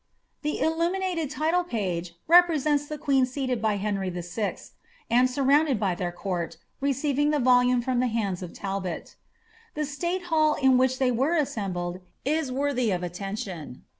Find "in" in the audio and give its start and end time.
10.55-10.79